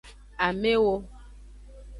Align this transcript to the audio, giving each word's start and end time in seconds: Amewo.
Amewo. 0.45 0.95